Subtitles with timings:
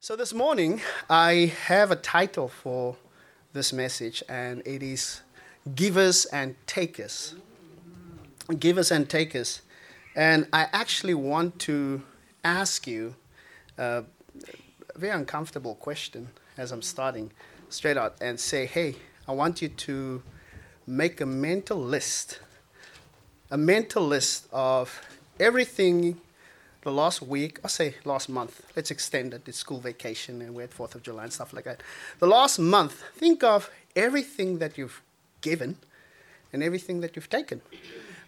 [0.00, 2.94] So, this morning, I have a title for
[3.52, 5.22] this message, and it is
[5.74, 7.34] Givers and Takers.
[8.60, 9.62] Givers and Takers.
[10.14, 12.02] And I actually want to
[12.44, 13.16] ask you
[13.76, 14.02] uh,
[14.94, 17.32] a very uncomfortable question as I'm starting
[17.68, 18.94] straight out and say, hey,
[19.26, 20.22] I want you to
[20.86, 22.38] make a mental list,
[23.50, 25.02] a mental list of
[25.40, 26.20] everything
[26.82, 30.62] the last week, I say last month, let's extend it, it's school vacation and we're
[30.62, 31.82] at 4th of July and stuff like that.
[32.18, 35.02] The last month, think of everything that you've
[35.40, 35.76] given
[36.52, 37.60] and everything that you've taken.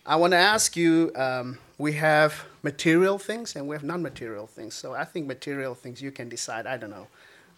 [0.04, 4.46] I want to ask you um, we have material things and we have non material
[4.46, 4.74] things.
[4.74, 7.06] So I think material things you can decide, I don't know.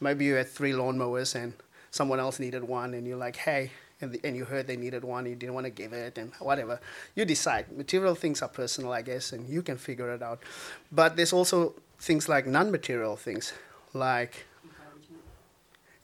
[0.01, 1.55] Maybe you had three lawnmowers and
[1.91, 3.71] someone else needed one and you're like, hey,
[4.03, 6.33] and, the, and you heard they needed one, you didn't want to give it, and
[6.41, 6.81] whatever.
[7.15, 7.71] You decide.
[7.77, 10.43] Material things are personal, I guess, and you can figure it out.
[10.91, 13.53] But there's also things like non material things,
[13.95, 15.23] like encouragement.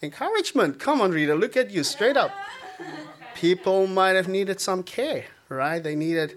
[0.03, 0.79] encouragement.
[0.81, 2.31] Come on, Rita, look at you straight up.
[3.35, 5.83] People might have needed some care, right?
[5.83, 6.37] They needed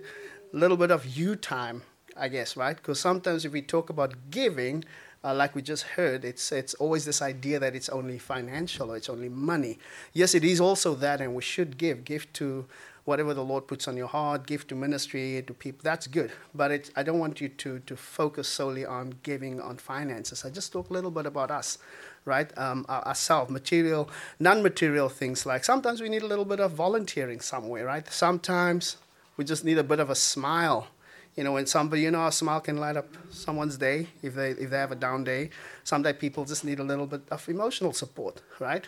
[0.53, 1.83] a little bit of you time,
[2.17, 2.75] I guess, right?
[2.75, 4.83] Because sometimes if we talk about giving,
[5.23, 8.97] uh, like we just heard, it's, it's always this idea that it's only financial or
[8.97, 9.77] it's only money.
[10.13, 12.03] Yes, it is also that, and we should give.
[12.05, 12.65] Give to
[13.05, 15.81] whatever the Lord puts on your heart, give to ministry, to people.
[15.83, 16.31] That's good.
[16.53, 20.45] But I don't want you to, to focus solely on giving on finances.
[20.45, 21.77] I just talk a little bit about us,
[22.25, 22.55] right?
[22.57, 27.39] Um, ourselves, material, non material things like sometimes we need a little bit of volunteering
[27.39, 28.07] somewhere, right?
[28.11, 28.97] Sometimes
[29.37, 30.87] we just need a bit of a smile
[31.35, 34.51] you know, when somebody, you know, a smile can light up someone's day if they,
[34.51, 35.49] if they have a down day.
[35.83, 38.87] Sometimes people just need a little bit of emotional support, right?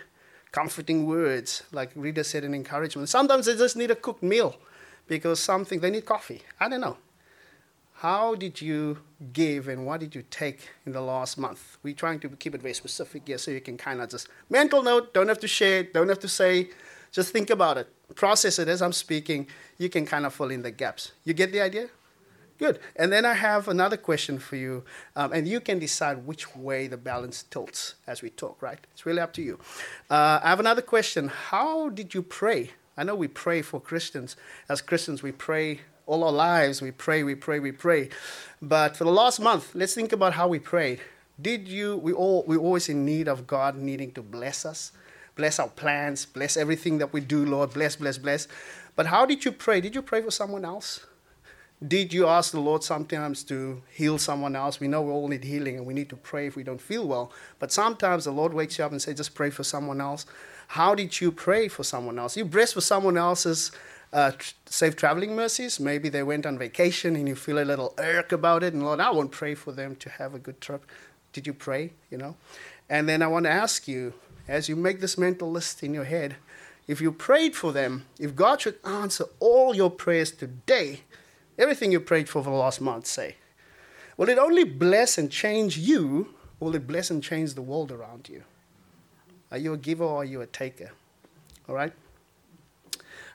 [0.51, 3.09] Comforting words, like Rita said, and encouragement.
[3.09, 4.57] Sometimes they just need a cooked meal
[5.07, 6.41] because something, they need coffee.
[6.59, 6.97] I don't know.
[7.95, 8.97] How did you
[9.31, 11.77] give and what did you take in the last month?
[11.83, 14.83] We're trying to keep it very specific here so you can kind of just mental
[14.83, 16.69] note, don't have to share don't have to say,
[17.13, 17.87] just think about it.
[18.15, 19.47] Process it as I'm speaking.
[19.77, 21.13] You can kind of fill in the gaps.
[21.23, 21.87] You get the idea?
[22.59, 22.79] Good.
[22.95, 24.83] And then I have another question for you,
[25.15, 28.79] um, and you can decide which way the balance tilts as we talk, right?
[28.93, 29.59] It's really up to you.
[30.09, 31.29] Uh, I have another question.
[31.29, 32.71] How did you pray?
[32.95, 34.35] I know we pray for Christians.
[34.69, 36.81] As Christians, we pray all our lives.
[36.81, 38.09] We pray, we pray, we pray.
[38.61, 41.01] But for the last month, let's think about how we prayed.
[41.41, 44.91] Did you, we all, we're always in need of God needing to bless us,
[45.35, 48.47] bless our plans, bless everything that we do, Lord, bless, bless, bless.
[48.95, 49.81] But how did you pray?
[49.81, 51.05] Did you pray for someone else?
[51.85, 54.79] Did you ask the Lord sometimes to heal someone else?
[54.79, 57.05] We know we all need healing and we need to pray if we don't feel
[57.05, 57.31] well.
[57.59, 60.25] But sometimes the Lord wakes you up and says, just pray for someone else.
[60.67, 62.37] How did you pray for someone else?
[62.37, 63.71] You blessed for someone else's
[64.13, 64.31] uh,
[64.65, 65.77] safe traveling mercies.
[65.79, 68.73] Maybe they went on vacation and you feel a little irk about it.
[68.73, 70.85] And Lord, I won't pray for them to have a good trip.
[71.33, 71.91] Did you pray?
[72.09, 72.35] You know?
[72.89, 74.13] And then I want to ask you,
[74.47, 76.37] as you make this mental list in your head,
[76.87, 81.01] if you prayed for them, if God should answer all your prayers today,
[81.57, 83.35] Everything you prayed for for the last month, say.
[84.17, 88.29] Will it only bless and change you, will it bless and change the world around
[88.29, 88.43] you?
[89.51, 90.91] Are you a giver or are you a taker?
[91.67, 91.93] All right?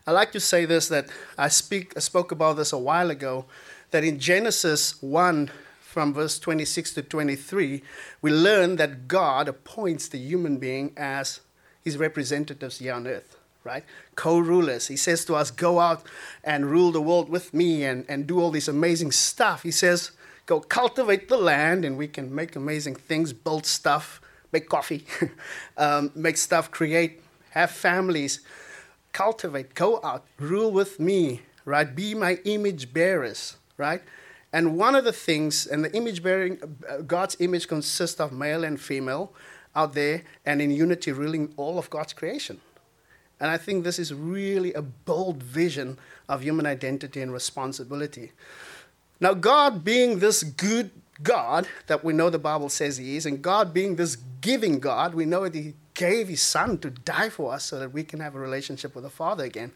[0.07, 3.45] I like to say this that I, speak, I spoke about this a while ago,
[3.91, 5.51] that in Genesis 1,
[5.81, 7.83] from verse 26 to 23,
[8.21, 11.41] we learn that God appoints the human being as
[11.83, 13.38] his representatives here on earth
[13.69, 13.85] right?
[14.15, 14.89] Co rulers.
[14.89, 16.03] He says to us, Go out
[16.43, 19.63] and rule the world with me and, and do all this amazing stuff.
[19.63, 20.13] He says,
[20.47, 24.21] Go cultivate the land and we can make amazing things, build stuff,
[24.51, 25.05] make coffee,
[25.77, 28.41] um, make stuff, create, have families.
[29.13, 31.95] Cultivate, go out, rule with me, right?
[31.95, 34.03] Be my image bearers, right?
[34.53, 36.59] And one of the things, and the image bearing,
[36.89, 39.33] uh, God's image consists of male and female
[39.77, 42.61] out there and in unity ruling all of God's creation.
[43.41, 48.33] And I think this is really a bold vision of human identity and responsibility.
[49.21, 50.91] Now, God being this good
[51.23, 55.15] God that we know the Bible says He is, and God being this giving God,
[55.15, 58.21] we know that He gave His Son to die for us so that we can
[58.21, 59.73] have a relationship with the Father again.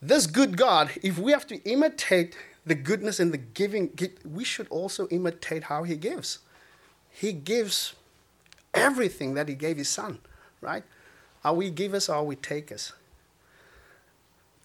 [0.00, 2.36] This good God, if we have to imitate
[2.66, 3.90] the goodness and the giving,
[4.24, 6.38] we should also imitate how He gives.
[7.10, 7.94] He gives
[8.74, 10.18] everything that He gave His Son,
[10.60, 10.84] right?
[11.44, 12.92] Are we givers or are we takers?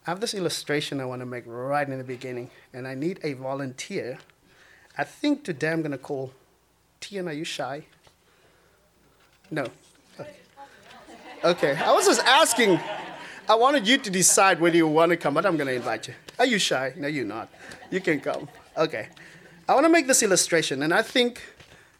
[0.06, 3.20] I have this illustration I want to make right in the beginning, and I need
[3.22, 4.18] a volunteer.
[4.96, 6.32] I think today I'm going to call
[7.00, 7.28] Tian.
[7.28, 7.84] Are you shy?
[9.50, 9.66] No.
[11.44, 11.76] Okay.
[11.76, 12.80] I was just asking.
[13.48, 16.08] I wanted you to decide whether you want to come, but I'm going to invite
[16.08, 16.14] you.
[16.38, 16.92] Are you shy?
[16.96, 17.48] No, you're not.
[17.90, 18.48] You can come.
[18.76, 19.08] Okay.
[19.68, 21.42] I want to make this illustration, and I think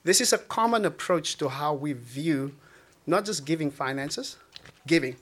[0.04, 2.54] This is a common approach to how we view
[3.06, 4.36] not just giving finances,
[4.88, 5.16] giving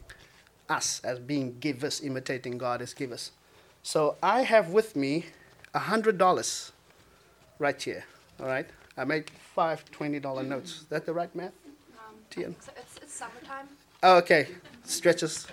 [0.70, 3.32] us as being givers, imitating God as givers.
[3.82, 5.26] So I have with me
[5.74, 6.70] a $100
[7.58, 8.04] right here,
[8.40, 8.66] all right?
[8.96, 10.70] I made five $20 notes.
[10.80, 11.52] Is that the right math?
[11.98, 12.56] Um, Tian.
[12.58, 13.68] it's, it's summertime.
[14.02, 14.48] Oh, okay,
[14.84, 15.46] stretches.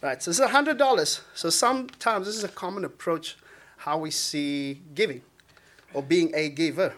[0.00, 1.20] Right, so this is a hundred dollars.
[1.34, 3.36] So sometimes this is a common approach
[3.76, 5.22] how we see giving
[5.94, 6.94] or being a giver.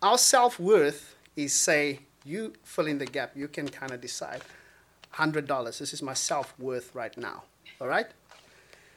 [0.00, 3.32] Our self worth is say you fill in the gap.
[3.34, 4.42] You can kind of decide.
[5.18, 5.80] Hundred dollars.
[5.80, 7.42] This is my self worth right now.
[7.80, 8.06] All right.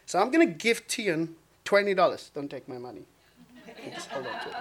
[0.06, 1.36] So I'm gonna give Tian
[1.66, 2.30] twenty dollars.
[2.36, 3.02] Don't take my money.
[3.92, 4.56] Just hold on to it.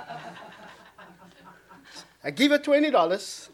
[2.24, 3.50] I give her twenty dollars.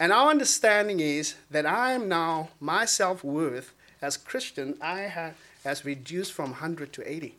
[0.00, 5.36] And our understanding is that I am now, my self worth as Christian, I have
[5.64, 7.36] has reduced from 100 to 80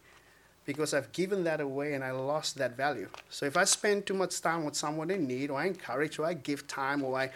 [0.65, 3.09] because I've given that away and I lost that value.
[3.31, 6.25] So if I spend too much time with someone in need, or I encourage, or
[6.25, 7.31] I give time, or I,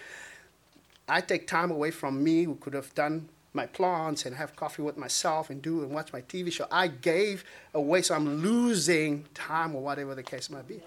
[1.07, 4.81] I take time away from me who could have done my plants and have coffee
[4.81, 9.25] with myself and do and watch my TV show, I gave away, so I'm losing
[9.33, 10.81] time or whatever the case might be.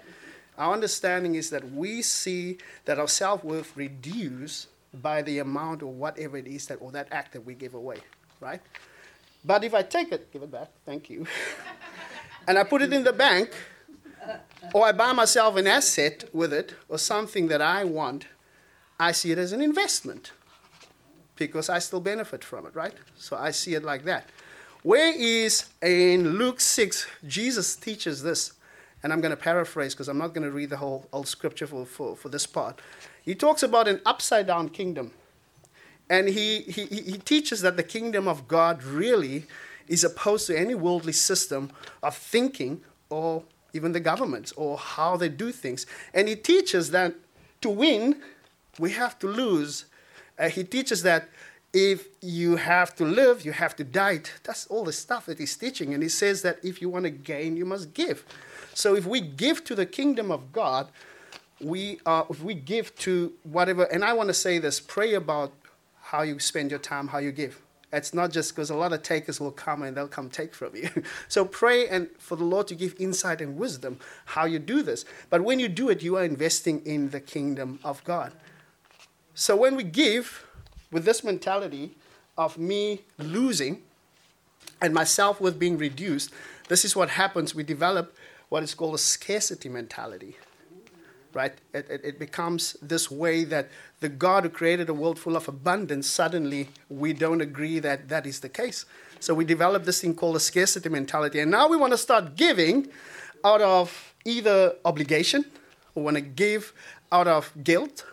[0.57, 4.67] Our understanding is that we see that our self worth reduce
[5.01, 7.97] by the amount or whatever it is that or that act that we give away,
[8.39, 8.61] right?
[9.45, 11.27] But if I take it, give it back, thank you,
[12.47, 13.51] and I put it in the bank,
[14.73, 18.25] or I buy myself an asset with it or something that I want,
[18.99, 20.31] I see it as an investment
[21.35, 22.93] because I still benefit from it, right?
[23.15, 24.29] So I see it like that.
[24.83, 28.53] Where is in Luke 6, Jesus teaches this
[29.03, 31.67] and I'm going to paraphrase because I'm not going to read the whole old scripture
[31.67, 32.81] for, for, for this part.
[33.23, 35.11] He talks about an upside down kingdom.
[36.09, 39.45] And he, he, he teaches that the kingdom of God really
[39.87, 41.71] is opposed to any worldly system
[42.01, 45.85] of thinking or even the governments or how they do things.
[46.13, 47.13] And he teaches that
[47.61, 48.21] to win,
[48.79, 49.85] we have to lose.
[50.37, 51.29] Uh, he teaches that
[51.73, 54.21] if you have to live, you have to die.
[54.43, 55.93] That's all the stuff that he's teaching.
[55.93, 58.25] And he says that if you want to gain, you must give.
[58.73, 60.87] So if we give to the kingdom of God,
[61.59, 65.51] we are, if we give to whatever, and I want to say this pray about
[66.01, 67.61] how you spend your time, how you give.
[67.91, 70.75] It's not just because a lot of takers will come and they'll come take from
[70.75, 70.89] you.
[71.27, 75.05] so pray and for the Lord to give insight and wisdom how you do this.
[75.29, 78.33] But when you do it, you are investing in the kingdom of God.
[79.39, 80.47] So when we give
[80.91, 81.91] with this mentality
[82.39, 83.83] of me losing
[84.81, 86.31] and my self worth being reduced,
[86.69, 87.53] this is what happens.
[87.53, 88.15] We develop
[88.49, 90.37] what is called a scarcity mentality.
[91.35, 91.53] Right?
[91.71, 93.69] It, it, it, becomes this way that
[93.99, 98.25] the God who created a world full of abundance, suddenly we don't agree that that
[98.25, 98.85] is the case.
[99.19, 101.41] So we develop this thing called a scarcity mentality.
[101.41, 102.87] And now we want to start giving
[103.45, 105.45] out of either obligation,
[105.93, 106.73] we want to give
[107.11, 108.03] out of guilt.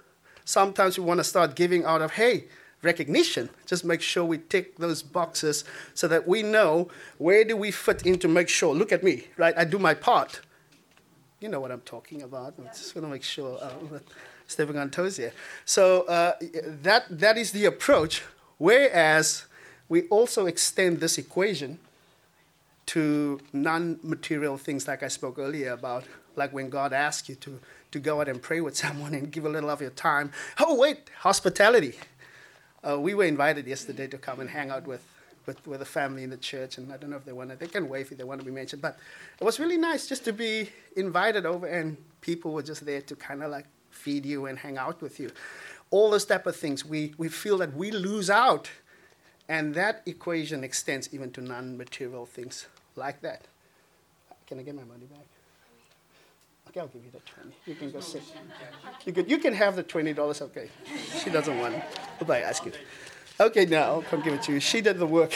[0.45, 2.45] Sometimes we want to start giving out of, hey,
[2.83, 3.49] recognition.
[3.67, 5.65] Just make sure we tick those boxes
[5.95, 6.89] so that we know
[7.19, 8.75] where do we fit in to make sure.
[8.75, 9.55] Look at me, right?
[9.57, 10.41] I do my part.
[11.41, 12.55] You know what I'm talking about.
[12.59, 13.99] I'm just going to make sure uh,
[14.47, 15.33] stepping on toes here.
[15.65, 16.35] So uh,
[16.83, 18.23] that that is the approach.
[18.59, 19.47] Whereas
[19.89, 21.79] we also extend this equation
[22.87, 26.05] to non-material things, like I spoke earlier about,
[26.37, 27.61] like when God asks you to
[27.95, 30.31] to go out and pray with someone and give a little of your time.
[30.61, 31.95] Oh wait, hospitality
[32.87, 35.03] uh, we were invited yesterday to come and hang out with,
[35.47, 37.57] with, with a family in the church, and I don't know if they want to,
[37.57, 38.99] they can wave if they want to be mentioned, but
[39.41, 43.17] it was really nice just to be invited over, and people were just there to
[43.17, 45.31] kind of like feed you and hang out with you.
[45.91, 48.71] All those type of things, we, we feel that we lose out,
[49.49, 53.43] and that equation extends even to non material things like that.
[54.47, 55.34] Can I get my money back?
[56.75, 57.57] Okay, I'll give you the 20.
[57.67, 58.23] You can go sit.
[59.07, 60.43] You can, you can have the $20.
[60.43, 60.69] Okay.
[61.23, 61.85] She doesn't want it.
[62.19, 62.73] What I ask you?
[63.39, 64.59] Okay, now I'll come give it to you.
[64.59, 65.33] She did the work.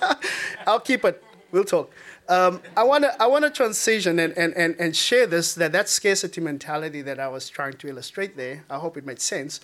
[0.66, 1.24] I'll keep it.
[1.52, 1.90] We'll talk.
[2.28, 5.88] Um, I want to I wanna transition and, and, and, and share this that that
[5.88, 9.60] scarcity mentality that I was trying to illustrate there, I hope it made sense,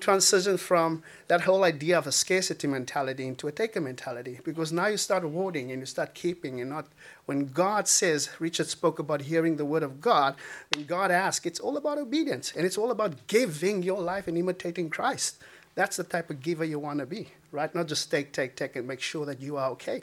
[0.00, 4.40] transition from that whole idea of a scarcity mentality into a taker mentality.
[4.44, 6.86] Because now you start awarding and you start keeping and not
[7.26, 10.36] when God says Richard spoke about hearing the word of God
[10.74, 14.38] when God asks it's all about obedience and it's all about giving your life and
[14.38, 15.38] imitating Christ.
[15.74, 17.74] That's the type of giver you want to be right?
[17.74, 20.02] Not just take take take and make sure that you are okay.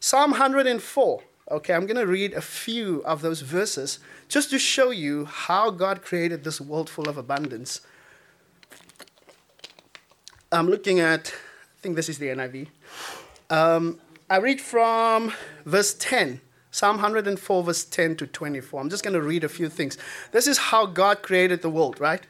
[0.00, 4.90] Psalm 104 Okay, I'm going to read a few of those verses just to show
[4.90, 7.80] you how God created this world full of abundance.
[10.52, 12.66] I'm looking at, I think this is the NIV.
[13.50, 15.32] Um, I read from
[15.64, 16.40] verse 10
[16.72, 18.80] Psalm 104, verse 10 to 24.
[18.80, 19.98] I'm just going to read a few things.
[20.30, 22.24] This is how God created the world, right?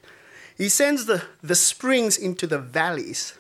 [0.57, 3.35] He sends the, the springs into the valleys.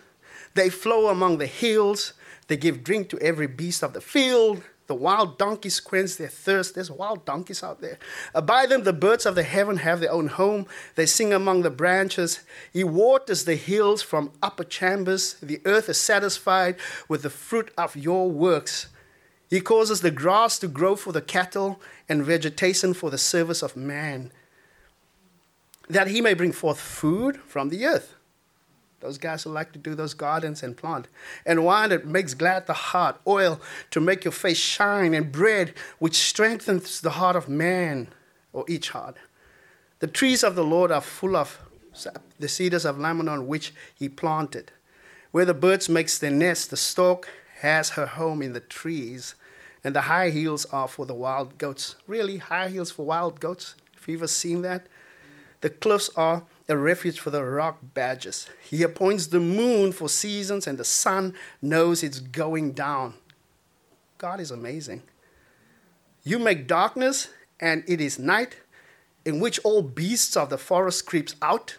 [0.54, 2.12] They flow among the hills.
[2.48, 4.62] They give drink to every beast of the field.
[4.90, 6.74] The wild donkeys quench their thirst.
[6.74, 7.96] There's wild donkeys out there.
[8.34, 10.66] Uh, by them, the birds of the heaven have their own home.
[10.96, 12.40] They sing among the branches.
[12.72, 15.34] He waters the hills from upper chambers.
[15.40, 16.74] The earth is satisfied
[17.08, 18.88] with the fruit of your works.
[19.48, 23.76] He causes the grass to grow for the cattle and vegetation for the service of
[23.76, 24.32] man,
[25.88, 28.16] that he may bring forth food from the earth.
[29.00, 31.08] Those guys who like to do those gardens and plant.
[31.46, 35.74] And wine that makes glad the heart, oil to make your face shine, and bread
[35.98, 38.08] which strengthens the heart of man
[38.52, 39.16] or each heart.
[40.00, 41.58] The trees of the Lord are full of
[42.38, 44.70] the cedars of Lebanon which he planted.
[45.30, 47.28] Where the birds makes their nest, the stork
[47.60, 49.34] has her home in the trees,
[49.84, 51.96] and the high hills are for the wild goats.
[52.06, 53.74] Really, high hills for wild goats?
[53.94, 54.86] Have you ever seen that?
[55.60, 58.48] The cliffs are a refuge for the rock badgers.
[58.62, 63.14] He appoints the moon for seasons, and the sun knows it's going down.
[64.18, 65.02] God is amazing.
[66.22, 68.56] You make darkness, and it is night,
[69.24, 71.78] in which all beasts of the forest creeps out.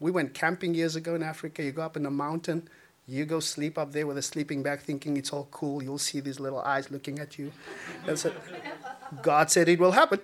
[0.00, 1.62] We went camping years ago in Africa.
[1.62, 2.68] You go up in the mountain,
[3.06, 5.82] you go sleep up there with a sleeping bag, thinking it's all cool.
[5.82, 7.52] You'll see these little eyes looking at you.
[8.06, 8.32] It.
[9.22, 10.20] God said it will happen.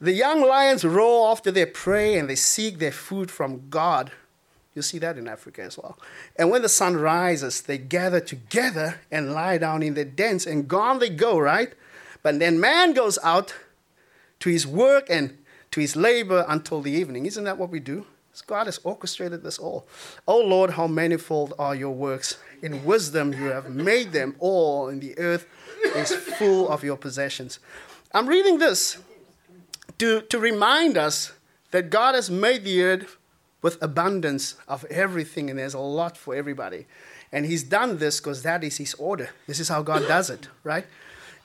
[0.00, 4.12] The young lions roar after their prey and they seek their food from God.
[4.74, 5.98] You see that in Africa as well.
[6.36, 10.68] And when the sun rises, they gather together and lie down in their dens, and
[10.68, 11.72] gone they go, right?
[12.22, 13.54] But then man goes out
[14.40, 15.38] to his work and
[15.70, 17.24] to his labor until the evening.
[17.24, 18.06] Isn't that what we do?
[18.46, 19.86] God has orchestrated this all.
[20.28, 22.36] Oh Lord, how manifold are your works.
[22.60, 25.46] In wisdom you have made them all, and the earth
[25.94, 27.60] is full of your possessions.
[28.12, 28.98] I'm reading this
[29.98, 31.32] to, to remind us
[31.70, 33.16] that God has made the earth
[33.62, 36.86] with abundance of everything, and there's a lot for everybody.
[37.32, 39.30] And He's done this because that is His order.
[39.46, 40.86] This is how God does it, right?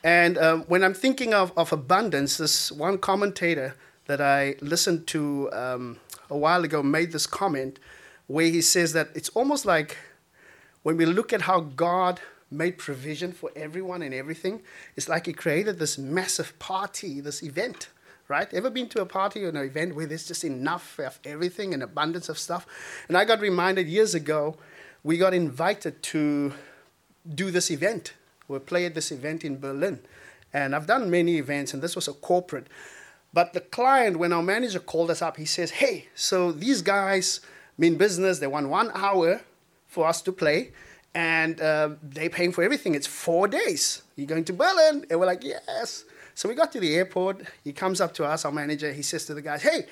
[0.04, 3.76] And um, when I'm thinking of, of abundance, this one commentator
[4.08, 5.98] that I listened to um,
[6.30, 7.80] a while ago made this comment
[8.28, 9.98] where he says that it's almost like
[10.84, 14.62] when we look at how God made provision for everyone and everything,
[14.96, 17.90] it's like He created this massive party, this event
[18.32, 18.52] right?
[18.54, 21.84] Ever been to a party or an event where there's just enough of everything and
[21.84, 22.66] abundance of stuff?
[23.10, 24.56] And I got reminded years ago,
[25.04, 26.54] we got invited to
[27.28, 28.14] do this event.
[28.48, 30.00] We play at this event in Berlin.
[30.54, 32.68] And I've done many events, and this was a corporate.
[33.34, 37.42] But the client, when our manager called us up, he says, Hey, so these guys
[37.78, 39.42] mean business, they want one hour
[39.88, 40.72] for us to play,
[41.14, 42.96] and uh, they paying for everything.
[42.96, 44.04] It's four days.
[44.16, 45.06] You're going to Berlin?
[45.10, 46.06] And we're like, Yes.
[46.36, 47.44] So we got to the airport.
[47.64, 48.92] He comes up to us, our manager.
[48.92, 49.86] He says to the guys, Hey,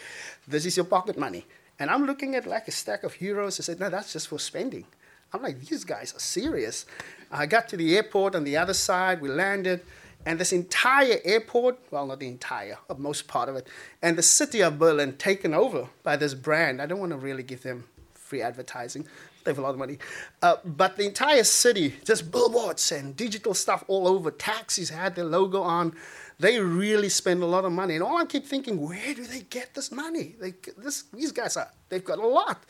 [0.48, 1.46] this is your pocket money.
[1.80, 3.60] And I'm looking at like a stack of euros.
[3.60, 4.86] I said, No, that's just for spending.
[5.34, 6.86] I'm like, These guys are serious.
[7.32, 9.22] I got to the airport on the other side.
[9.22, 9.82] We landed.
[10.26, 13.68] And this entire airport, well, not the entire, but most part of it,
[14.02, 16.82] and the city of Berlin taken over by this brand.
[16.82, 19.08] I don't want to really give them free advertising.
[19.44, 19.98] They have a lot of money.
[20.42, 24.32] Uh, but the entire city, just billboards and digital stuff all over.
[24.32, 25.96] Taxis had their logo on.
[26.40, 27.96] They really spend a lot of money.
[27.96, 30.36] And all I keep thinking, where do they get this money?
[30.40, 32.64] They, this, these guys, are, they've got a lot.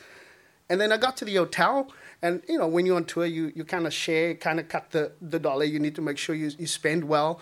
[0.70, 3.52] And then I got to the hotel, and you know, when you're on tour, you,
[3.56, 5.64] you kind of share, kind of cut the, the dollar.
[5.64, 7.40] You need to make sure you, you spend well.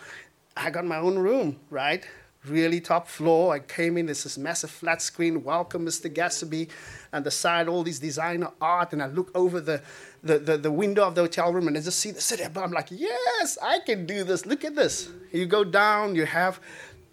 [0.57, 2.07] I got my own room, right?
[2.49, 3.55] Really top floor.
[3.55, 6.13] I came in, there's this massive flat screen, welcome Mr.
[6.13, 6.69] Gassibe,
[7.13, 9.83] and the side, all these designer art, and I look over the,
[10.23, 12.65] the, the, the window of the hotel room and I just see the city But
[12.65, 14.47] I'm like, yes, I can do this.
[14.47, 15.11] Look at this.
[15.33, 16.61] You go down, you have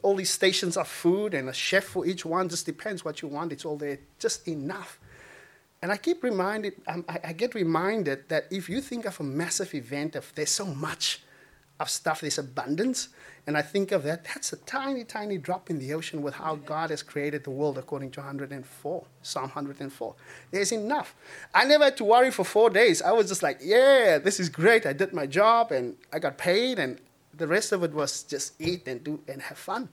[0.01, 2.47] all these stations of food and a chef for each one.
[2.47, 3.51] Just depends what you want.
[3.51, 4.99] It's all there, just enough.
[5.81, 9.23] And I keep reminded, um, I, I get reminded that if you think of a
[9.23, 11.21] massive event, if there's so much
[11.79, 13.09] of stuff, this abundance,
[13.47, 16.55] and I think of that, that's a tiny, tiny drop in the ocean with how
[16.55, 20.15] God has created the world according to 104, Psalm 104.
[20.51, 21.15] There's enough.
[21.53, 23.03] I never had to worry for four days.
[23.03, 24.85] I was just like, yeah, this is great.
[24.85, 26.99] I did my job and I got paid, and
[27.37, 29.89] the rest of it was just eat and do and have fun.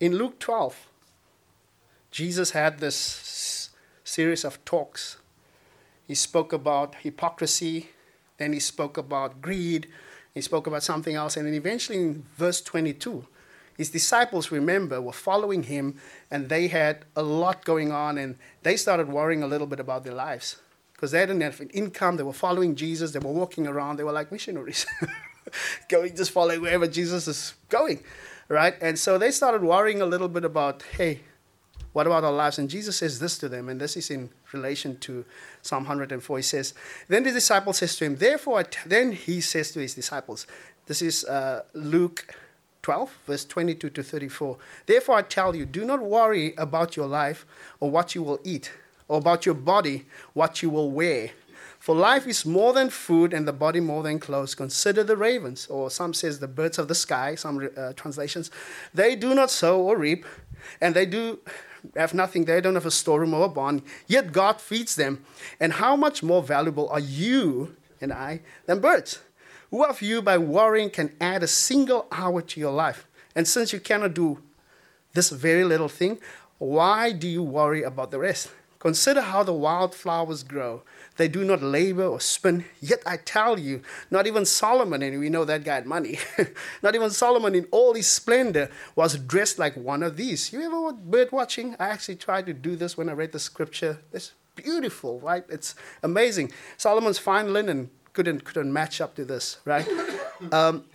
[0.00, 0.88] In Luke 12,
[2.10, 2.96] Jesus had this
[4.12, 5.16] series of talks
[6.06, 7.88] he spoke about hypocrisy,
[8.36, 9.88] then he spoke about greed,
[10.34, 13.26] he spoke about something else, and then eventually in verse 22,
[13.78, 15.98] his disciples, remember, were following him
[16.30, 20.04] and they had a lot going on and they started worrying a little bit about
[20.04, 20.56] their lives
[20.92, 22.18] because they didn't have an income.
[22.18, 23.12] They were following Jesus.
[23.12, 23.96] They were walking around.
[23.96, 24.84] They were like missionaries,
[25.88, 28.00] going just following wherever Jesus is going,
[28.48, 28.74] right?
[28.82, 31.20] And so they started worrying a little bit about, hey,
[31.92, 32.58] what about our lives?
[32.58, 35.24] And Jesus says this to them, and this is in relation to
[35.60, 36.36] Psalm 104.
[36.38, 36.74] He says,
[37.08, 40.46] Then the disciple says to him, Therefore, then he says to his disciples,
[40.86, 42.34] this is uh, Luke
[42.82, 44.58] 12, verse 22 to 34.
[44.86, 47.46] Therefore, I tell you, do not worry about your life
[47.78, 48.72] or what you will eat,
[49.06, 51.30] or about your body, what you will wear.
[51.78, 54.54] For life is more than food, and the body more than clothes.
[54.54, 57.34] Consider the ravens, or some says the birds of the sky.
[57.34, 58.50] Some uh, translations,
[58.94, 60.24] they do not sow or reap,
[60.80, 61.40] and they do
[61.96, 62.44] have nothing.
[62.44, 63.82] They don't have a storeroom or a barn.
[64.06, 65.24] Yet God feeds them.
[65.60, 69.20] And how much more valuable are you and I than birds?
[69.70, 73.06] Who of you, by worrying, can add a single hour to your life?
[73.34, 74.38] And since you cannot do
[75.14, 76.18] this very little thing,
[76.58, 78.50] why do you worry about the rest?
[78.82, 80.82] Consider how the wildflowers grow.
[81.16, 82.64] They do not labor or spin.
[82.80, 86.18] Yet I tell you, not even Solomon, and we know that guy had money,
[86.82, 90.52] not even Solomon in all his splendor was dressed like one of these.
[90.52, 91.76] You ever bird watching?
[91.78, 94.00] I actually tried to do this when I read the scripture.
[94.12, 95.44] It's beautiful, right?
[95.48, 96.50] It's amazing.
[96.76, 99.88] Solomon's fine linen couldn't, couldn't match up to this, right?
[100.50, 100.86] Um,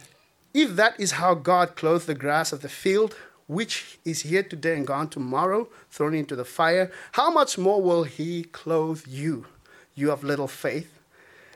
[0.54, 3.16] if that is how God clothed the grass of the field,
[3.48, 8.04] which is here today and gone tomorrow, thrown into the fire, how much more will
[8.04, 9.46] He clothe you,
[9.96, 11.00] you of little faith?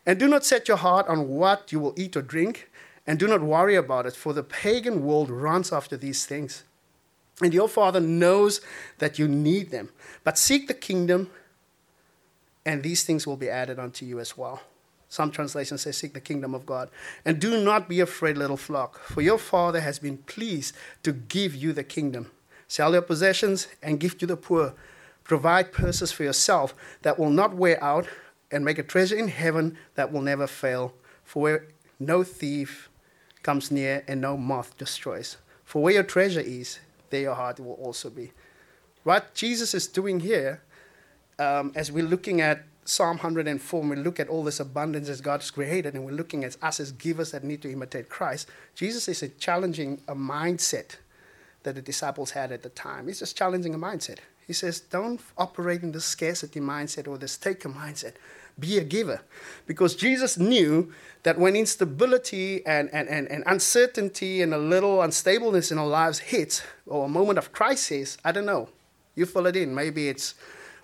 [0.06, 2.72] And do not set your heart on what you will eat or drink,
[3.06, 6.64] and do not worry about it, for the pagan world runs after these things.
[7.42, 8.62] And your Father knows
[9.00, 9.90] that you need them.
[10.24, 11.30] But seek the kingdom,
[12.66, 14.62] and these things will be added unto you as well.
[15.12, 16.90] Some translations say, Seek the kingdom of God.
[17.26, 21.54] And do not be afraid, little flock, for your Father has been pleased to give
[21.54, 22.32] you the kingdom.
[22.70, 24.74] Sell your possessions and give to the poor.
[25.26, 28.08] Provide purses for yourself that will not wear out,
[28.54, 30.94] and make a treasure in heaven that will never fail,
[31.26, 31.68] for where
[32.00, 32.90] no thief
[33.44, 35.36] comes near and no moth destroys.
[35.66, 38.32] For where your treasure is, there your heart will also be.
[39.04, 40.62] What Jesus is doing here,
[41.38, 45.22] um, as we're looking at Psalm 104, when we look at all this abundance that
[45.22, 48.50] God has created, and we're looking at us as givers that need to imitate Christ,
[48.76, 50.98] Jesus is challenging a mindset
[51.64, 53.08] that the disciples had at the time.
[53.08, 54.18] He's just challenging a mindset.
[54.48, 58.14] He says, don't operate in the scarcity mindset or the taker mindset.
[58.60, 59.22] Be a giver.
[59.68, 60.92] Because Jesus knew
[61.24, 66.18] that when instability and, and, and, and uncertainty and a little unstableness in our lives
[66.18, 68.70] hits, or a moment of crisis, I don't know,
[69.16, 69.74] you fill it in.
[69.76, 70.34] Maybe it's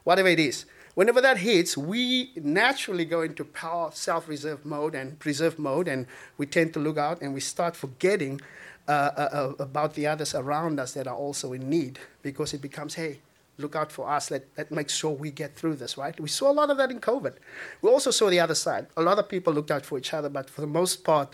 [0.03, 0.65] whatever it is
[0.97, 6.07] whenever that hits, we naturally go into power self-reserve mode and preserve mode, and
[6.39, 8.41] we tend to look out and we start forgetting
[8.87, 12.63] uh, uh, uh, about the others around us that are also in need because it
[12.63, 13.19] becomes, hey,
[13.59, 14.31] look out for us.
[14.31, 16.19] Let, let make sure we get through this, right?
[16.19, 17.35] We saw a lot of that in COVID.
[17.83, 18.87] We also saw the other side.
[18.97, 21.31] A lot of people looked out for each other, but for the most part,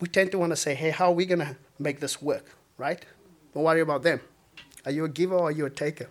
[0.00, 2.46] we tend to want to say, hey, how are we going to make this work,
[2.78, 3.04] right?
[3.52, 4.20] Don't worry about them.
[4.86, 6.08] Are you a giver or are you a taker?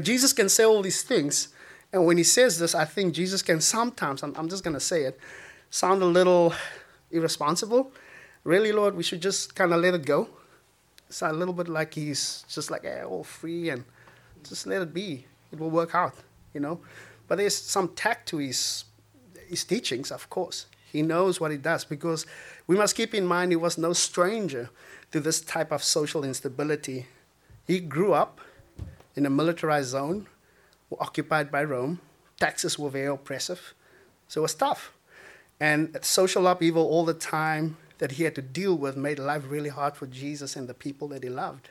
[0.00, 1.48] Jesus can say all these things.
[1.92, 4.80] And when he says this, I think Jesus can sometimes, I'm, I'm just going to
[4.80, 5.18] say it,
[5.70, 6.52] sound a little
[7.10, 7.92] irresponsible.
[8.44, 10.28] Really, Lord, we should just kind of let it go.
[11.08, 13.84] It's a little bit like he's just like, eh, all free and
[14.48, 15.24] just let it be.
[15.52, 16.14] It will work out,
[16.52, 16.80] you know.
[17.28, 18.84] But there's some tact to his,
[19.48, 20.66] his teachings, of course.
[20.90, 22.26] He knows what he does because
[22.66, 24.70] we must keep in mind he was no stranger
[25.12, 27.06] to this type of social instability.
[27.66, 28.40] He grew up
[29.16, 30.26] in a militarized zone,
[30.90, 32.00] were occupied by Rome.
[32.38, 33.74] Taxes were very oppressive,
[34.28, 34.92] so it was tough.
[35.58, 39.70] And social upheaval all the time that he had to deal with made life really
[39.70, 41.70] hard for Jesus and the people that he loved.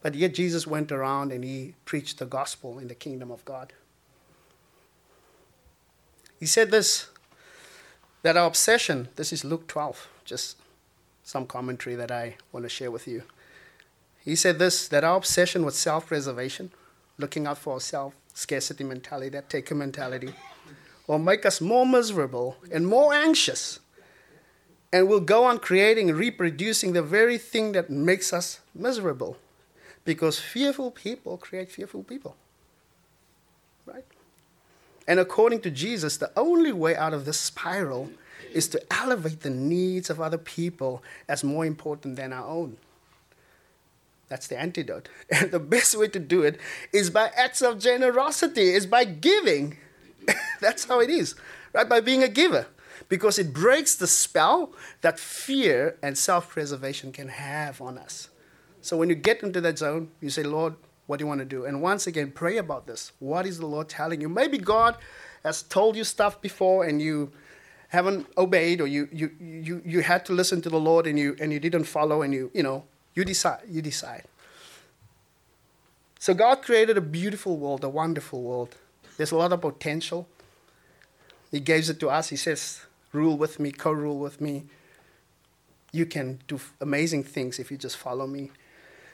[0.00, 3.72] But yet Jesus went around and he preached the gospel in the kingdom of God.
[6.38, 7.08] He said this
[8.22, 10.56] that our obsession, this is Luke 12, just
[11.26, 13.24] some commentary that I want to share with you.
[14.24, 16.70] He said this that our obsession with self preservation,
[17.18, 20.32] looking out for ourselves, scarcity mentality, that taker mentality,
[21.08, 23.80] will make us more miserable and more anxious.
[24.92, 29.36] And we'll go on creating and reproducing the very thing that makes us miserable.
[30.04, 32.36] Because fearful people create fearful people.
[33.84, 34.04] Right?
[35.08, 38.10] And according to Jesus, the only way out of this spiral
[38.52, 42.76] is to elevate the needs of other people as more important than our own.
[44.28, 45.08] That's the antidote.
[45.30, 46.58] And the best way to do it
[46.92, 49.76] is by acts of generosity, is by giving.
[50.60, 51.34] That's how it is,
[51.72, 51.88] right?
[51.88, 52.66] By being a giver.
[53.08, 58.30] Because it breaks the spell that fear and self preservation can have on us.
[58.80, 60.74] So when you get into that zone, you say, Lord,
[61.06, 61.64] What do you want to do?
[61.64, 63.12] And once again, pray about this.
[63.20, 64.28] What is the Lord telling you?
[64.28, 64.96] Maybe God
[65.44, 67.30] has told you stuff before and you
[67.96, 71.34] haven't obeyed or you, you, you, you had to listen to the Lord and you,
[71.40, 73.62] and you didn't follow and you, you know, you decide.
[73.68, 74.24] You decide.
[76.18, 78.76] So God created a beautiful world, a wonderful world.
[79.16, 80.28] There's a lot of potential.
[81.50, 82.28] He gives it to us.
[82.28, 82.82] He says,
[83.12, 84.64] rule with me, co rule with me.
[85.90, 88.50] You can do amazing things if you just follow me.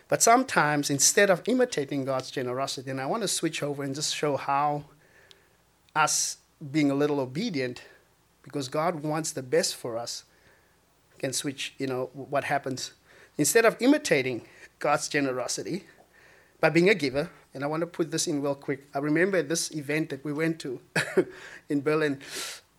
[0.09, 4.15] But sometimes, instead of imitating God's generosity, and I want to switch over and just
[4.15, 4.85] show how
[5.95, 6.39] us
[6.73, 7.83] being a little obedient,
[8.43, 10.25] because God wants the best for us,
[11.19, 12.93] can switch, you know, what happens.
[13.39, 14.43] Instead of imitating
[14.79, 15.85] God's generosity
[16.61, 18.89] by being a giver, and I want to put this in real quick.
[18.95, 20.81] I remember this event that we went to
[21.69, 22.21] in Berlin.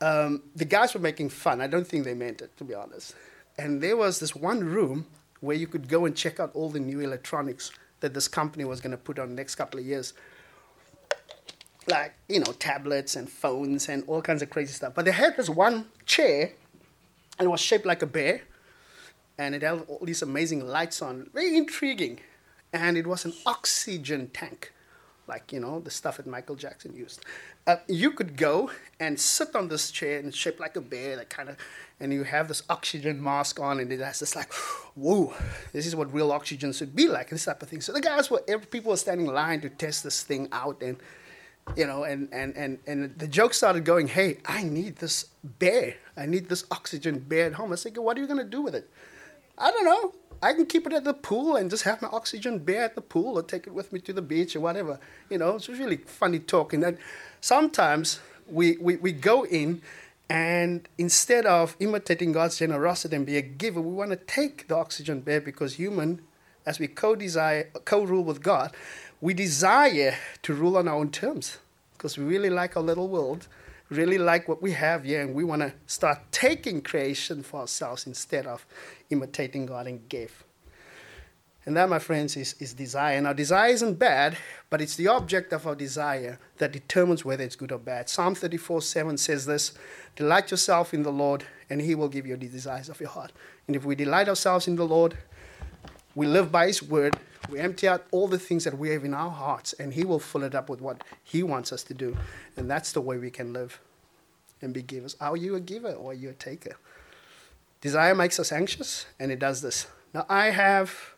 [0.02, 1.62] Um, the guys were making fun.
[1.62, 3.16] I don't think they meant it, to be honest.
[3.58, 5.06] And there was this one room
[5.40, 8.82] where you could go and check out all the new electronics that this company was
[8.82, 10.14] going to put on the next couple of years.
[11.88, 14.94] Like, you know, tablets and phones and all kinds of crazy stuff.
[14.96, 16.52] But they had this one chair,
[17.38, 18.42] and it was shaped like a bear,
[19.38, 21.30] and it had all these amazing lights on.
[21.34, 22.20] Very intriguing.
[22.72, 24.74] And it was an oxygen tank
[25.28, 27.26] like you know the stuff that Michael Jackson used.
[27.66, 28.70] Uh, you could go
[29.00, 31.56] and sit on this chair and shaped like a bear, that kind of,
[32.00, 34.52] and you have this oxygen mask on, and it has this like,
[34.96, 35.34] whoa,
[35.72, 37.80] this is what real oxygen should be like, this type of thing.
[37.80, 40.98] So the guys were, people were standing in line to test this thing out, and
[41.76, 45.96] you know, and and and and the joke started going, hey, I need this bear,
[46.18, 47.72] I need this oxygen bear at home.
[47.72, 48.90] I said, what are you gonna do with it?
[49.58, 50.14] I don't know.
[50.42, 53.02] I can keep it at the pool and just have my oxygen bear at the
[53.02, 55.00] pool or take it with me to the beach or whatever.
[55.30, 56.84] You know, it's really funny talking.
[56.84, 56.98] And
[57.40, 59.82] sometimes we, we, we go in
[60.30, 64.76] and instead of imitating God's generosity and be a giver, we want to take the
[64.76, 66.22] oxygen bear because human,
[66.66, 68.74] as we co-desire, co-rule with God,
[69.24, 71.58] we desire to rule on our own terms
[71.94, 73.48] because we really like our little world
[73.90, 78.06] really like what we have here and we want to start taking creation for ourselves
[78.06, 78.66] instead of
[79.10, 80.44] imitating God and give.
[81.66, 83.22] And that, my friends, is, is desire.
[83.22, 84.36] Now, desire isn't bad,
[84.70, 88.10] but it's the object of our desire that determines whether it's good or bad.
[88.10, 89.72] Psalm 34 7 says this
[90.18, 93.32] Delight yourself in the Lord, and he will give you the desires of your heart.
[93.68, 95.18] And if we delight ourselves in the Lord,
[96.16, 97.16] we live by his word,
[97.50, 100.20] we empty out all the things that we have in our hearts, and he will
[100.20, 102.18] fill it up with what he wants us to do.
[102.58, 103.80] And that's the way we can live
[104.62, 105.16] and be givers.
[105.20, 106.78] Are you a giver or are you a taker?
[107.82, 109.88] Desire makes us anxious, and it does this.
[110.14, 111.14] Now, I have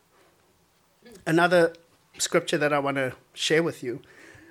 [1.28, 1.74] another
[2.18, 4.02] scripture that I want to share with you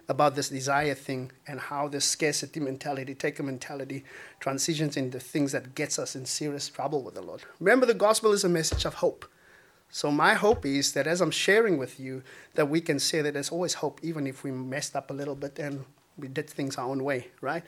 [0.08, 4.04] about this desire thing and how this scarcity mentality, taker mentality,
[4.38, 7.42] transitions into things that gets us in serious trouble with the Lord.
[7.58, 9.24] Remember, the gospel is a message of hope.
[9.94, 13.34] So my hope is that as I'm sharing with you, that we can say that
[13.34, 15.84] there's always hope, even if we messed up a little bit and
[16.18, 17.62] we did things our own way, right?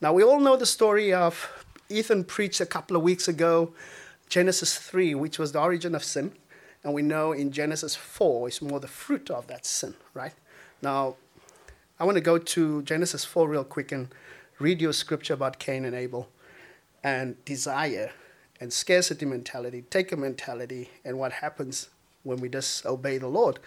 [0.00, 3.74] Now we all know the story of Ethan preached a couple of weeks ago,
[4.30, 6.32] Genesis 3, which was the origin of sin.
[6.82, 10.32] And we know in Genesis 4, is more the fruit of that sin, right?
[10.80, 11.16] Now,
[12.00, 14.08] I want to go to Genesis 4 real quick and
[14.58, 16.30] read you a scripture about Cain and Abel
[17.04, 18.12] and desire
[18.60, 21.88] and scarcity mentality, taker mentality, and what happens
[22.22, 23.58] when we disobey the Lord.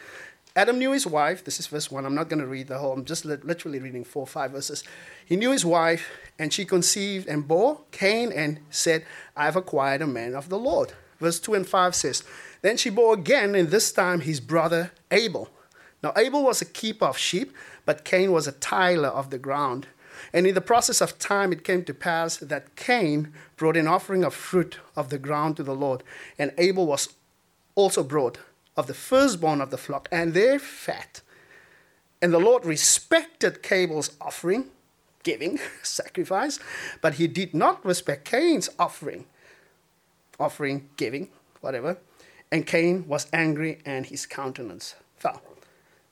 [0.55, 1.45] Adam knew his wife.
[1.45, 2.05] This is verse 1.
[2.05, 4.83] I'm not going to read the whole, I'm just literally reading four or five verses.
[5.25, 10.07] He knew his wife, and she conceived and bore Cain and said, I've acquired a
[10.07, 10.91] man of the Lord.
[11.19, 12.23] Verse 2 and 5 says,
[12.61, 15.49] Then she bore again, and this time his brother Abel.
[16.03, 17.53] Now, Abel was a keeper of sheep,
[17.85, 19.87] but Cain was a tiller of the ground.
[20.33, 24.23] And in the process of time, it came to pass that Cain brought an offering
[24.23, 26.03] of fruit of the ground to the Lord,
[26.37, 27.09] and Abel was
[27.75, 28.39] also brought
[28.77, 31.21] of the firstborn of the flock and their fat.
[32.21, 34.65] And the Lord respected Abel's offering,
[35.23, 36.59] giving, sacrifice,
[37.01, 39.25] but he did not respect Cain's offering,
[40.39, 41.29] offering, giving,
[41.61, 41.97] whatever.
[42.51, 45.41] And Cain was angry and his countenance fell.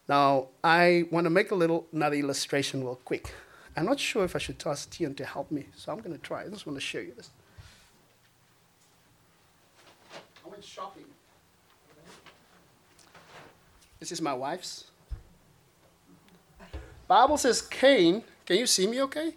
[0.07, 3.31] Now, I want to make a little another illustration real quick.
[3.75, 6.21] I'm not sure if I should ask Tian to help me, so I'm going to
[6.21, 6.43] try.
[6.43, 7.29] I just want to show you this.
[10.45, 11.05] I went shopping
[13.99, 14.85] this is my wife's.
[17.07, 18.23] Bible says Cain.
[18.45, 19.33] Can you see me okay?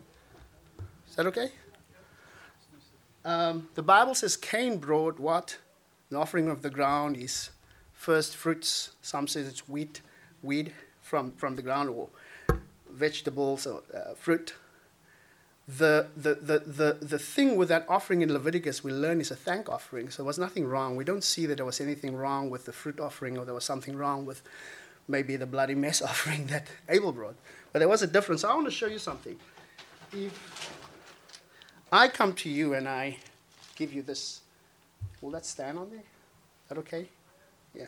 [1.09, 1.51] Is that okay?
[3.25, 5.59] Um, the Bible says Cain brought what?
[6.11, 7.51] An offering of the ground, his
[7.93, 8.93] first fruits.
[9.03, 10.01] Some says it's wheat,
[10.43, 12.09] weed from, from the ground, or
[12.93, 14.55] vegetables or uh, fruit
[15.69, 19.37] the, the, the, the, the thing with that offering in Leviticus we learn is a
[19.37, 20.11] thank offering.
[20.11, 20.97] So there was nothing wrong.
[20.97, 23.65] We don't see that there was anything wrong with the fruit offering or there was
[23.65, 24.43] something wrong with
[25.09, 27.37] maybe the bloody mess offering that Abel brought.
[27.73, 28.45] But there was a difference.
[28.45, 29.37] I want to show you something.
[30.13, 30.77] If
[31.91, 33.19] I come to you and I
[33.77, 34.41] give you this,
[35.21, 36.01] will that stand on there?
[36.01, 37.09] Is that okay?
[37.75, 37.87] Yeah.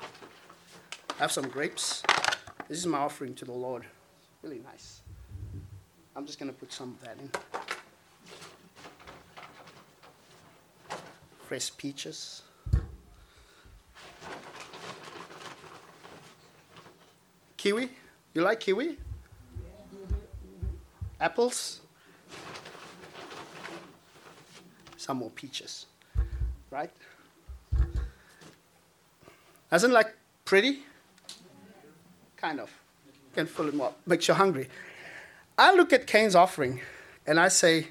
[0.00, 2.02] I have some grapes.
[2.68, 3.86] This is my offering to the Lord.
[4.46, 5.00] Really nice.
[6.14, 7.28] I'm just going to put some of that in.
[11.48, 12.42] Fresh peaches.
[17.56, 17.90] Kiwi?
[18.34, 18.98] You like kiwi?
[21.20, 21.80] Apples?
[24.96, 25.86] Some more peaches.
[26.70, 26.92] Right?
[29.72, 30.84] Doesn't like pretty?
[32.36, 32.70] Kind of.
[33.36, 33.98] Can fill it up.
[34.06, 34.68] Makes you hungry.
[35.58, 36.80] I look at Cain's offering
[37.26, 37.88] and I say,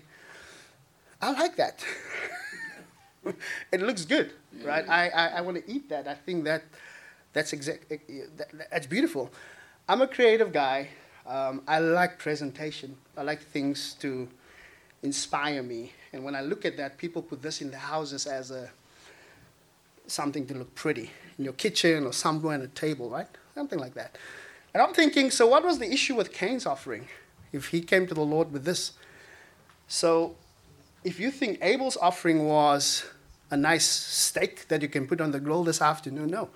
[1.21, 1.85] I like that.
[3.71, 4.31] it looks good,
[4.63, 4.87] right?
[4.89, 6.07] I, I, I want to eat that.
[6.07, 6.63] I think that
[7.33, 7.89] that's exact.
[7.89, 9.31] That, that's beautiful.
[9.87, 10.89] I'm a creative guy.
[11.27, 12.97] Um, I like presentation.
[13.15, 14.27] I like things to
[15.03, 15.93] inspire me.
[16.11, 18.71] And when I look at that, people put this in their houses as a
[20.07, 23.27] something to look pretty in your kitchen or somewhere on a table, right?
[23.53, 24.17] Something like that.
[24.75, 27.07] And I'm thinking, so what was the issue with Cain's offering?
[27.53, 28.91] If he came to the Lord with this,
[29.87, 30.35] so
[31.05, 33.05] if you think Abel's offering was
[33.49, 36.49] a nice steak that you can put on the grill this afternoon, no.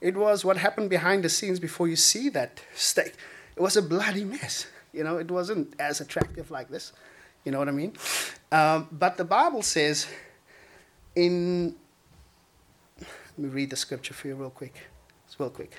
[0.00, 3.14] It was what happened behind the scenes before you see that steak.
[3.56, 4.68] It was a bloody mess.
[4.92, 6.92] You know, it wasn't as attractive like this.
[7.44, 7.94] You know what I mean?
[8.52, 10.06] Um, but the Bible says
[11.16, 11.74] in,
[13.00, 14.76] let me read the scripture for you real quick.
[15.26, 15.72] It's real quick.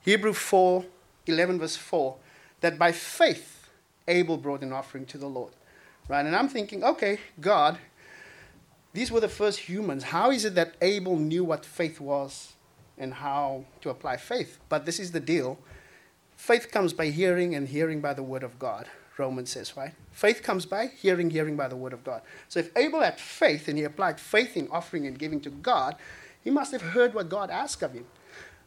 [0.00, 0.84] Hebrew 4,
[1.26, 2.16] 11 verse 4,
[2.60, 3.68] that by faith
[4.08, 5.52] Abel brought an offering to the Lord.
[6.08, 6.24] Right?
[6.26, 7.78] And I'm thinking, okay, God,
[8.92, 10.04] these were the first humans.
[10.04, 12.52] How is it that Abel knew what faith was
[12.98, 14.58] and how to apply faith?
[14.68, 15.58] But this is the deal.
[16.36, 18.88] Faith comes by hearing, and hearing by the word of God.
[19.16, 19.92] Romans says, right?
[20.10, 22.22] Faith comes by hearing, hearing by the word of God.
[22.48, 25.96] So if Abel had faith and he applied faith in offering and giving to God,
[26.42, 28.06] he must have heard what God asked of him.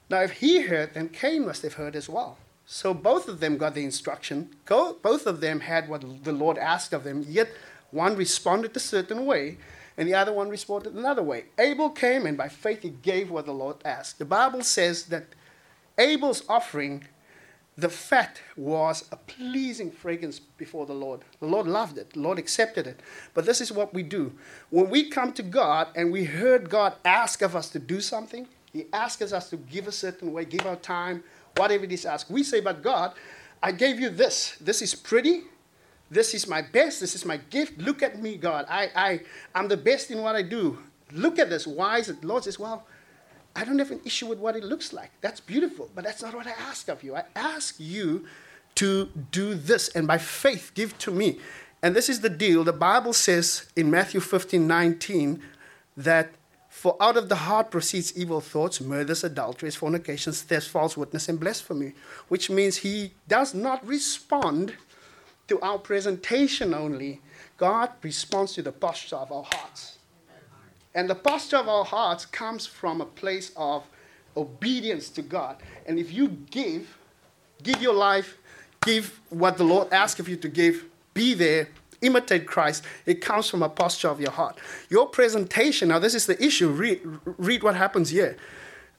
[0.10, 2.38] Now, if he heard, then Cain must have heard as well.
[2.65, 4.49] So both of them got the instruction.
[4.67, 7.49] Both of them had what the Lord asked of them, yet
[7.91, 9.58] one responded a certain way
[9.97, 11.45] and the other one responded another way.
[11.58, 14.19] Abel came and by faith he gave what the Lord asked.
[14.19, 15.28] The Bible says that
[15.97, 17.06] Abel's offering,
[17.78, 21.21] the fat was a pleasing fragrance before the Lord.
[21.39, 22.99] The Lord loved it, the Lord accepted it.
[23.34, 24.34] But this is what we do.
[24.69, 28.47] When we come to God and we heard God ask of us to do something,
[28.73, 31.23] He asks us to give a certain way, give our time,
[31.56, 32.30] whatever it is asked.
[32.30, 33.13] We say, But God,
[33.62, 34.58] I gave you this.
[34.62, 35.44] This is pretty.
[36.12, 37.00] This is my best.
[37.00, 37.80] This is my gift.
[37.80, 38.65] Look at me, God.
[38.70, 39.22] I, I,
[39.56, 40.78] I'm the best in what I do.
[41.12, 41.65] Look at this.
[41.65, 42.24] Why is it?
[42.24, 42.86] Lord says, Well,
[43.56, 45.12] I don't have an issue with what it looks like.
[45.22, 47.15] That's beautiful, but that's not what I ask of you.
[47.15, 48.26] I ask you
[48.76, 51.39] to do this and by faith give to me.
[51.82, 52.63] And this is the deal.
[52.63, 55.41] The Bible says in Matthew 15 19
[55.98, 56.32] that
[56.76, 61.40] for out of the heart proceeds evil thoughts, murders, adulteries, fornications, thefts, false witness, and
[61.40, 61.94] blasphemy,
[62.28, 64.74] which means he does not respond
[65.48, 67.22] to our presentation only.
[67.56, 70.00] God responds to the posture of our hearts.
[70.94, 73.84] And the posture of our hearts comes from a place of
[74.36, 75.56] obedience to God.
[75.88, 76.98] And if you give,
[77.64, 78.38] give your life,
[78.82, 80.84] give what the Lord asks of you to give,
[81.14, 81.70] be there,
[82.06, 84.58] imitate Christ, it comes from a posture of your heart.
[84.89, 86.70] Your presentation, now this is the issue.
[86.70, 88.38] Read, read what happens here.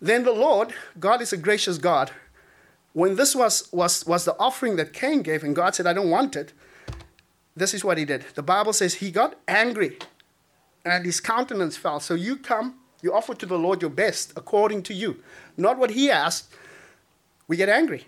[0.00, 2.10] Then the Lord, God is a gracious God,
[2.92, 6.08] when this was, was, was the offering that Cain gave, and God said, I don't
[6.08, 6.54] want it,
[7.54, 8.24] this is what he did.
[8.34, 9.98] The Bible says he got angry
[10.84, 12.00] and his countenance fell.
[12.00, 15.22] So you come, you offer to the Lord your best according to you,
[15.56, 16.54] not what he asked.
[17.48, 18.06] We get angry.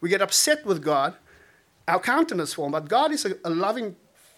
[0.00, 1.14] We get upset with God.
[1.86, 2.72] Our countenance falls.
[2.72, 3.96] But God is a, a loving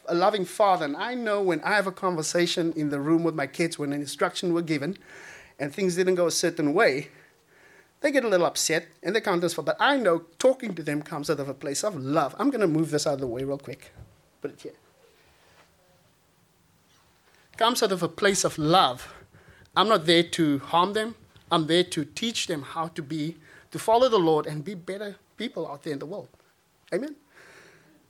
[0.08, 0.84] a loving father.
[0.84, 3.92] And I know when I have a conversation in the room with my kids when
[3.92, 4.96] an instruction were given
[5.58, 7.08] and things didn't go a certain way,
[8.00, 11.02] they get a little upset and they can't for, but I know talking to them
[11.02, 12.34] comes out of a place of love.
[12.38, 13.92] I'm going to move this out of the way real quick.
[14.40, 14.72] Put it here.
[17.56, 19.12] Comes out of a place of love.
[19.74, 21.14] I'm not there to harm them.
[21.50, 23.36] I'm there to teach them how to be,
[23.70, 26.28] to follow the Lord and be better people out there in the world.
[26.92, 27.16] Amen.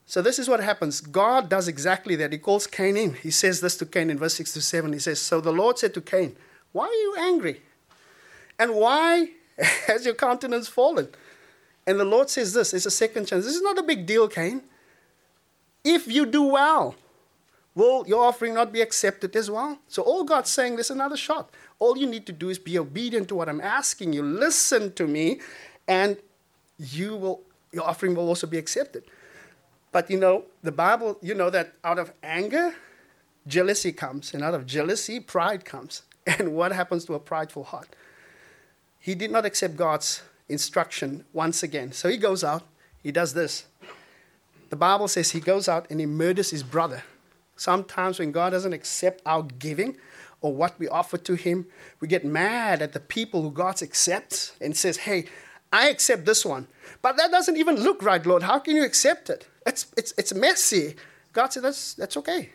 [0.09, 1.01] So this is what happens.
[1.01, 2.33] God does exactly that.
[2.33, 3.15] He calls Cain in.
[3.15, 4.93] He says this to Cain in verse 6 to 7.
[4.93, 6.37] He says, So the Lord said to Cain,
[6.71, 7.61] Why are you angry?
[8.57, 11.09] And why has your countenance fallen?
[11.87, 13.45] And the Lord says this it's a second chance.
[13.45, 14.63] This is not a big deal, Cain.
[15.85, 16.95] If you do well,
[17.75, 19.79] will your offering not be accepted as well?
[19.89, 21.51] So all God's saying, there's another shot.
[21.79, 24.23] All you need to do is be obedient to what I'm asking you.
[24.23, 25.41] Listen to me,
[25.87, 26.17] and
[26.79, 27.43] you will
[27.73, 29.05] your offering will also be accepted.
[29.97, 32.75] But you know, the Bible, you know that out of anger,
[33.47, 36.03] jealousy comes, and out of jealousy, pride comes.
[36.27, 37.97] And what happens to a prideful heart?
[38.99, 41.93] He did not accept God's instruction once again.
[41.93, 42.65] So he goes out,
[43.03, 43.65] he does this.
[44.69, 47.03] The Bible says he goes out and he murders his brother.
[47.57, 49.97] Sometimes when God doesn't accept our giving
[50.43, 51.69] or what we offer to him,
[52.01, 55.25] we get mad at the people who God accepts and says, Hey,
[55.73, 56.69] I accept this one.
[57.01, 58.43] But that doesn't even look right, Lord.
[58.43, 59.47] How can you accept it?
[59.67, 60.95] It's, it's, it's messy.
[61.33, 62.51] God said, that's, that's okay.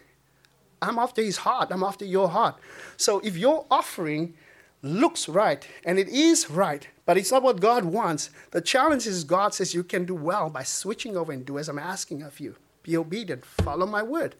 [0.81, 1.69] I'm after his heart.
[1.71, 2.55] I'm after your heart.
[2.97, 4.33] So if your offering
[4.81, 9.23] looks right, and it is right, but it's not what God wants, the challenge is
[9.23, 12.39] God says you can do well by switching over and do as I'm asking of
[12.39, 12.55] you.
[12.81, 13.45] Be obedient.
[13.45, 14.35] Follow my word.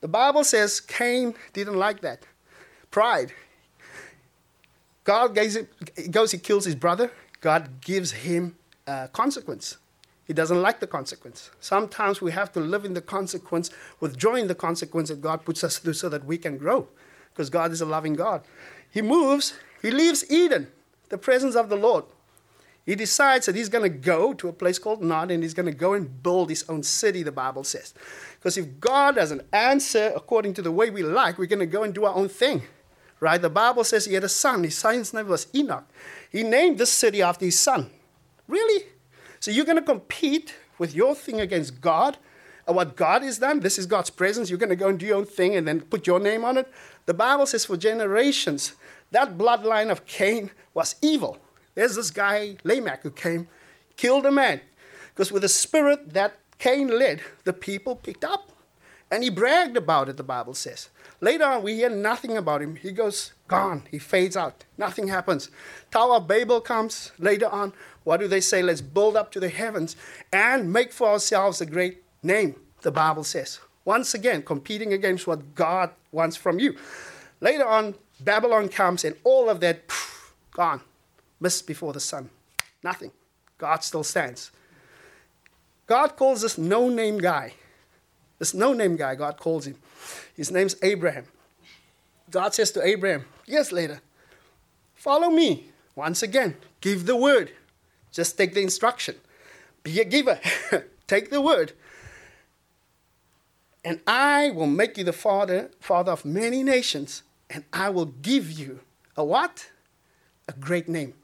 [0.00, 2.24] The Bible says Cain didn't like that.
[2.90, 3.32] Pride.
[5.04, 7.10] God goes, he kills his brother.
[7.42, 9.76] God gives him a consequence.
[10.26, 11.50] He doesn't like the consequence.
[11.60, 15.78] Sometimes we have to live in the consequence, withdrawing the consequence that God puts us
[15.78, 16.88] through so that we can grow,
[17.32, 18.42] because God is a loving God.
[18.90, 20.68] He moves, he leaves Eden,
[21.10, 22.04] the presence of the Lord.
[22.86, 25.66] He decides that he's going to go to a place called Nod and he's going
[25.66, 27.94] to go and build his own city, the Bible says.
[28.34, 31.82] Because if God doesn't answer according to the way we like, we're going to go
[31.82, 32.62] and do our own thing
[33.24, 33.40] right?
[33.40, 34.64] The Bible says he had a son.
[34.64, 35.88] His son's name was Enoch.
[36.30, 37.90] He named this city after his son.
[38.46, 38.84] Really?
[39.44, 42.16] So you're going to compete with your thing against God?
[42.66, 44.48] And what God has done, this is God's presence.
[44.48, 46.56] You're going to go and do your own thing and then put your name on
[46.56, 46.66] it.
[47.04, 48.72] The Bible says for generations,
[49.10, 51.36] that bloodline of Cain was evil.
[51.74, 53.48] There's this guy, Lamech, who came,
[53.98, 54.62] killed a man.
[55.10, 58.50] Because with the spirit that Cain led, the people picked up.
[59.10, 60.88] And he bragged about it, the Bible says.
[61.20, 62.76] Later on, we hear nothing about him.
[62.76, 63.82] He goes gone.
[63.90, 64.64] He fades out.
[64.78, 65.50] Nothing happens.
[65.90, 67.74] Tower of Babel comes later on.
[68.04, 68.62] What do they say?
[68.62, 69.96] Let's build up to the heavens
[70.32, 73.58] and make for ourselves a great name, the Bible says.
[73.84, 76.76] Once again, competing against what God wants from you.
[77.40, 80.80] Later on, Babylon comes and all of that, poof, gone.
[81.40, 82.30] Mist before the sun.
[82.82, 83.10] Nothing.
[83.58, 84.50] God still stands.
[85.86, 87.54] God calls this no name guy.
[88.38, 89.76] This no name guy, God calls him.
[90.36, 91.26] His name's Abraham.
[92.30, 94.00] God says to Abraham, years later,
[94.94, 95.70] follow me.
[95.94, 97.52] Once again, give the word.
[98.14, 99.16] Just take the instruction.
[99.82, 100.38] Be a giver.
[101.08, 101.72] take the word.
[103.84, 108.52] And I will make you the father, father of many nations, and I will give
[108.52, 108.80] you
[109.16, 109.68] a what?
[110.48, 111.14] A great name.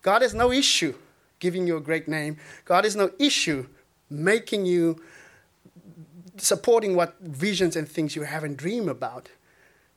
[0.00, 0.94] God has no issue
[1.40, 2.36] giving you a great name.
[2.64, 3.66] God has no issue
[4.08, 5.02] making you
[6.36, 9.28] supporting what visions and things you haven't dreamed about.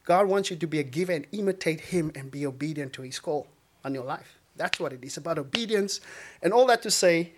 [0.06, 3.20] God wants you to be a giver and imitate Him and be obedient to His
[3.20, 3.48] call
[3.86, 4.40] on your life.
[4.56, 6.00] That's what it is about obedience.
[6.42, 7.32] And all that to say,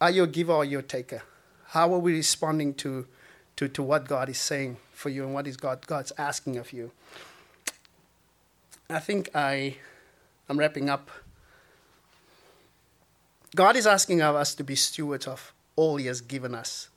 [0.00, 1.22] are you a giver or you a taker?
[1.68, 3.06] How are we responding to,
[3.56, 6.72] to, to what God is saying for you and what is God, God's asking of
[6.72, 6.90] you?
[8.90, 9.76] I think I,
[10.48, 11.10] I'm wrapping up.
[13.56, 16.88] God is asking of us to be stewards of all He has given us.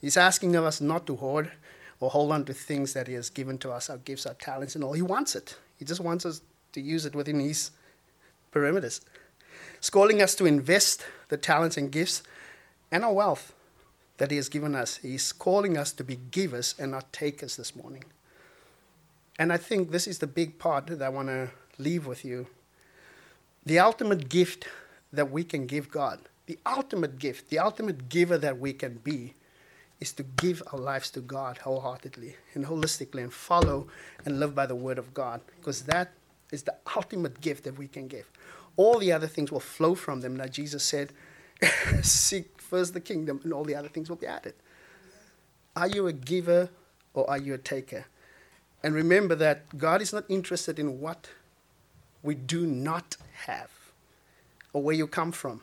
[0.00, 1.52] He's asking of us not to hoard
[2.00, 4.74] or hold on to things that He has given to us, our gifts, our talents,
[4.74, 4.92] and all.
[4.92, 5.56] He wants it.
[5.78, 7.70] He just wants us to use it within His
[8.52, 9.00] perimeters.
[9.78, 12.22] He's calling us to invest the talents and gifts
[12.90, 13.54] and our wealth
[14.18, 14.96] that He has given us.
[14.96, 18.04] He's calling us to be givers and not takers this morning.
[19.38, 22.48] And I think this is the big part that I want to leave with you.
[23.64, 24.66] The ultimate gift
[25.12, 29.34] that we can give God the ultimate gift, the ultimate giver that we can be,
[30.00, 33.88] is to give our lives to God wholeheartedly and holistically and follow
[34.24, 36.12] and live by the word of God because that
[36.52, 38.30] is the ultimate gift that we can give.
[38.76, 40.36] All the other things will flow from them.
[40.36, 41.12] Now, Jesus said,
[42.02, 44.54] Seek first the kingdom, and all the other things will be added.
[45.74, 46.70] Are you a giver
[47.14, 48.06] or are you a taker?
[48.82, 51.28] And remember that God is not interested in what
[52.22, 53.70] we do not have
[54.72, 55.62] or where you come from.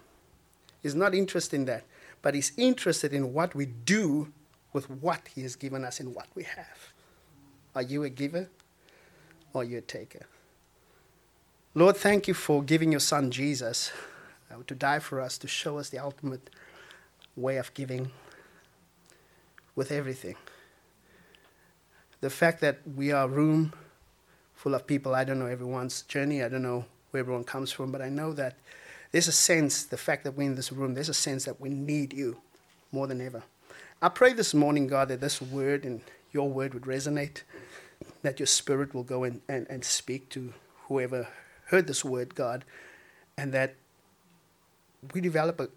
[0.81, 1.83] He's not interested in that,
[2.25, 4.33] but he's interested in what we do
[4.73, 6.91] with what he has given us and what we have.
[7.75, 8.49] Are you a giver
[9.53, 10.25] or are you a taker?
[11.75, 13.91] Lord, thank you for giving your son Jesus
[14.49, 16.49] uh, to die for us, to show us the ultimate
[17.35, 18.09] way of giving
[19.75, 20.35] with everything.
[22.21, 23.71] The fact that we are a room
[24.55, 27.91] full of people, I don't know everyone's journey, I don't know where everyone comes from,
[27.91, 28.55] but I know that
[29.15, 31.69] there's a sense, the fact that we're in this room, there's a sense that we
[31.69, 32.35] need you
[32.91, 33.43] more than ever.
[34.01, 36.01] I pray this morning, God, that this word and
[36.33, 37.43] your word would resonate,
[38.23, 40.53] that your spirit will go in and, and speak to
[40.89, 41.29] whoever
[41.67, 42.65] heard this word, God,
[43.37, 43.75] and that
[45.13, 45.69] we develop an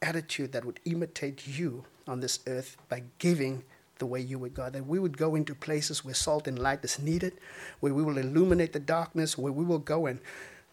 [0.00, 3.64] attitude that would imitate you on this earth by giving
[3.98, 4.72] the way you would, God.
[4.72, 7.32] That we would go into places where salt and light is needed,
[7.80, 10.20] where we will illuminate the darkness, where we will go and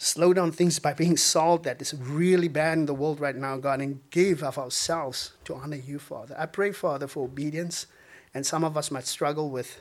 [0.02, 3.56] slow down things by being salt that is really bad in the world right now,
[3.58, 6.36] God, and give of ourselves to honor you, Father.
[6.39, 7.86] I pray, Father, for obedience.
[8.34, 9.78] And some of us might struggle with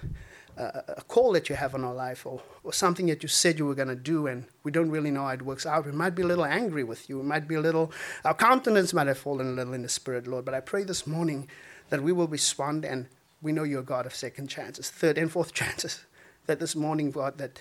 [0.59, 3.59] uh, a call that you have on our life or, or something that you said
[3.59, 5.87] you were going to do and we don't really know how it works out.
[5.87, 7.17] We might be a little angry with you.
[7.17, 7.91] We might be a little,
[8.23, 10.45] our countenance might have fallen a little in the spirit, Lord.
[10.45, 11.49] But I pray this morning
[11.89, 13.07] that we will respond and
[13.41, 16.05] we know you're a God of second chances, third and fourth chances.
[16.45, 17.59] That this morning, God, that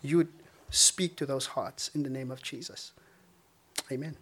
[0.00, 0.28] you would
[0.74, 2.92] speak to those hearts in the name of Jesus.
[3.90, 4.16] Amen.